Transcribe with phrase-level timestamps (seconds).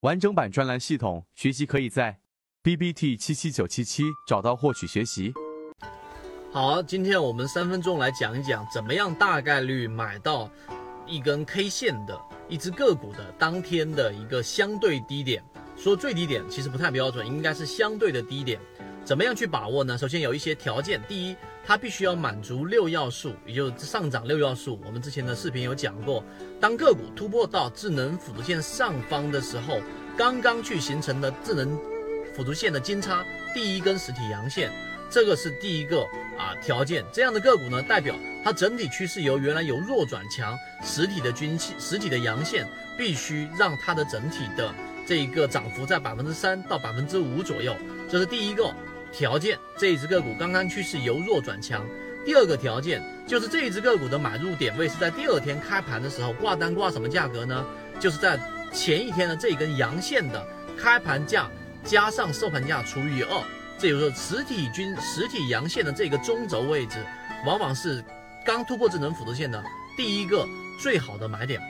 [0.00, 2.20] 完整版专栏系统学习可以在
[2.62, 5.30] B B T 七七九七七找到获取学习。
[6.50, 10.50] 好，今天我们三分钟来讲一讲，怎么样大概率买到
[11.06, 12.18] 一根 K 线的
[12.48, 15.44] 一只个股的当天的一个相对低点。
[15.76, 18.58] 说最低点其实不太标准，应该是相对的低点。
[19.04, 19.98] 怎么样去把握呢？
[19.98, 21.36] 首先有一些条件，第一，
[21.66, 24.78] 它必须要满足六要素，也就是上涨六要素。
[24.84, 26.22] 我们之前的视频有讲过，
[26.60, 29.80] 当个股突破到智能辅助线上方的时候，
[30.16, 31.76] 刚刚去形成的智能
[32.34, 34.70] 辅助线的金叉第一根实体阳线，
[35.10, 36.02] 这个是第一个
[36.38, 37.04] 啊条件。
[37.12, 42.64] 这样的个股呢，代表它整体趋势由原来由弱转强，实体的均线、实体的阳线
[42.96, 44.72] 必须让它的整体的
[45.04, 47.74] 这一个涨幅在百分之三到百分之五左右，
[48.08, 48.72] 这是第一个。
[49.12, 51.86] 条件，这一只个股刚刚趋势由弱转强。
[52.24, 57.64] 第二个条件就是这一只个股的买入点位是在第二天开盘的时候挂单挂什么价格呢？
[57.98, 58.38] 就是在
[58.72, 61.50] 前一天的这根阳线的开盘价
[61.82, 63.42] 加上收盘价除以二，
[63.78, 67.04] 这就是实体均实体阳线的这个中轴位置，
[67.46, 68.04] 往往是
[68.44, 69.62] 刚突破智能辅助线的
[69.96, 70.46] 第一个
[70.78, 71.60] 最好的买点。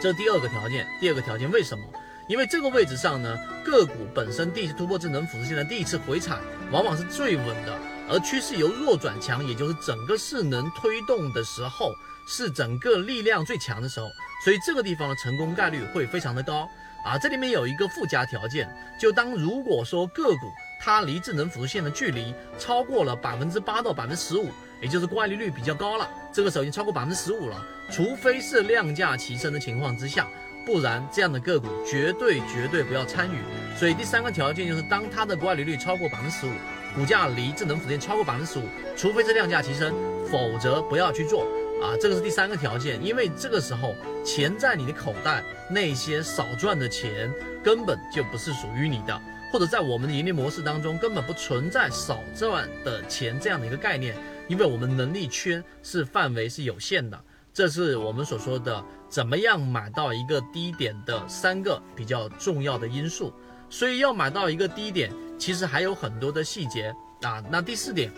[0.00, 0.86] 这第二个条件。
[1.00, 1.84] 第二个条件为什么？
[2.28, 6.38] 因为这个位置上呢，个股本身第一次突破智能辅助线的第一次回踩，
[6.70, 7.78] 往往是最稳的。
[8.08, 11.92] 而趋势由弱转强，也就是整个势能推动的时候，
[12.26, 14.08] 是整个力量最强的时候。
[14.44, 16.68] 所以这个地方的成功概率会非常的高
[17.04, 17.16] 啊。
[17.16, 18.68] 这里面有一个附加条件，
[19.00, 30.28] 就当如果说个股它离智能辅助线的距离超过了百分之八到百分之十五，也就是乖离率比较高了，这个时候已经超过百分之十五了，除非是量价齐升的情况之下。
[30.64, 33.38] 不然，这样的个股绝对绝对不要参与。
[33.76, 36.50] 所以第三个条件就是，当它的乖离率超过百分之十五，
[36.94, 38.62] 股价离智能辅助超过百分之十五，
[38.96, 39.94] 除非是量价齐升，
[40.30, 41.42] 否则不要去做
[41.82, 41.96] 啊。
[42.00, 49.20] 这个是第三个条件，因为这个时候钱在你的口袋，那些少赚的钱根本就不是属于你的，
[49.52, 54.14] 或者在我们的盈利模式当中根本不存在少赚的钱这样的一个概念，
[54.48, 57.18] 因为我们能力圈是范围是有限的。
[57.54, 63.30] 这是我们所说的怎么样买到一个低点的三个比较重要的因素，
[63.68, 67.44] 所以要买到一个低点，其实还有很多的细节啊。
[67.50, 68.10] 那第四点，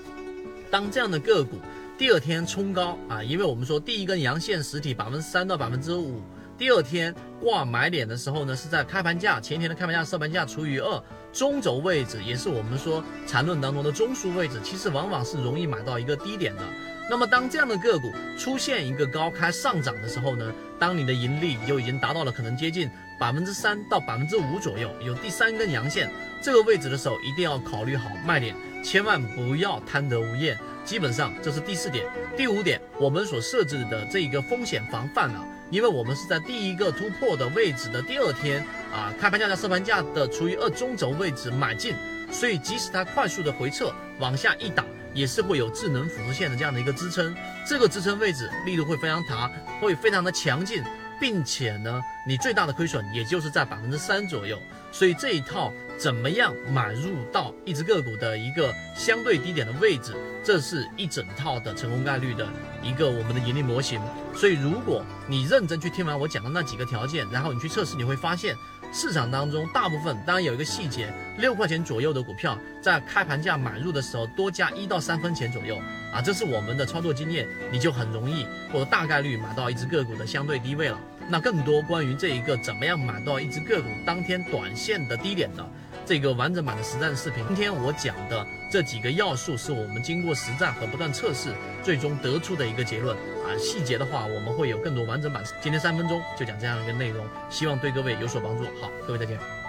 [0.70, 1.58] 当这样的个股
[1.98, 6.22] 第二天冲高啊，因为我们说第一根阳线实体百分之三到百分之五，
[6.56, 16.62] 第二天挂买点的时候呢，是在开盘价前天的开盘价收盘价除以二，中轴位置也是我们说缠论当中的中枢位置，其实往往是容易买到一个低点的。
[17.10, 22.88] 那么，当这样的个股出现一个高开上涨的时候呢，当你的盈利就已经达到了可能接近
[23.18, 26.10] 百分之三到百分之五左右，有第三根阳线
[26.40, 30.56] 这个位置的时候，一定要考虑好卖点，千万不要贪得无厌。
[30.84, 41.96] 基本上这是第四点，第五点，我们所设置的这一个风险防范啊，因为我们是在第一个突破的位置的第二天啊，开盘价在收盘价的除以二中轴位置买进，
[42.30, 44.84] 所以即使它快速的回撤往下一打。
[45.12, 47.32] 也是会有智能辅助线的这样的一个支撑，
[47.64, 49.48] 这个支撑位置力度会非常大，
[49.80, 50.82] 会非常的强劲，
[51.20, 54.58] 并且呢，你最大的亏损也就是在百分之三左右。
[54.92, 60.14] 所以这一套怎么样买入到一只个股的一个相对低点的位置，
[60.44, 62.48] 这是一整套的成功概率的
[62.82, 64.00] 一个我们的盈利模型。
[64.34, 68.56] 所以如果你认真去听完我讲的那几个条件，然后你去测试，你会发现。
[68.94, 75.76] 市场当中，大部分当然有一个细节，六块钱左右的股票，在开盘价买入的时候，多加一到三分钱左右
[76.12, 80.98] 啊，这是我们的操作经验，你就很容易或者大概率买到一只个股的相对低位了。
[81.28, 85.68] 那更多关于这一个怎么样买到一只个股当天短线的低点的
[86.06, 93.16] 这个完整版的实战视频，今天我讲的这几个要素，是我们经过实战和不断测试，最终得出的一个结论。
[93.16, 95.42] 啊，细节的话，我们会有更多完整版。
[95.62, 98.64] 今天三分钟就讲这样一个内容，希望对各位有所帮助。
[98.80, 99.63] 好，各位再见。